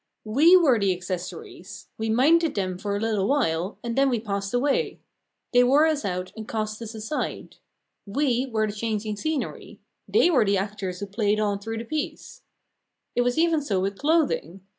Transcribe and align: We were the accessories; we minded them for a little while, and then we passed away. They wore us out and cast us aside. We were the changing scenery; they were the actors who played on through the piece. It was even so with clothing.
We 0.25 0.57
were 0.57 0.79
the 0.79 0.91
accessories; 0.93 1.87
we 1.99 2.09
minded 2.09 2.55
them 2.55 2.79
for 2.79 2.95
a 2.95 2.99
little 2.99 3.27
while, 3.27 3.77
and 3.83 3.95
then 3.95 4.09
we 4.09 4.19
passed 4.19 4.51
away. 4.51 4.99
They 5.53 5.63
wore 5.63 5.85
us 5.85 6.03
out 6.03 6.33
and 6.35 6.47
cast 6.47 6.81
us 6.81 6.95
aside. 6.95 7.57
We 8.07 8.47
were 8.47 8.65
the 8.65 8.73
changing 8.73 9.17
scenery; 9.17 9.79
they 10.07 10.31
were 10.31 10.43
the 10.43 10.57
actors 10.57 11.01
who 11.01 11.05
played 11.05 11.39
on 11.39 11.59
through 11.59 11.77
the 11.77 11.85
piece. 11.85 12.41
It 13.15 13.21
was 13.21 13.37
even 13.37 13.61
so 13.61 13.79
with 13.79 13.95
clothing. 13.99 14.61